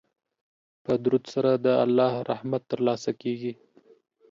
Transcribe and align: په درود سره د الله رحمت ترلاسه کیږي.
په 0.83 0.91
درود 1.03 1.23
سره 1.33 1.51
د 1.65 1.67
الله 1.83 2.13
رحمت 2.31 2.63
ترلاسه 2.71 3.11
کیږي. 3.21 3.53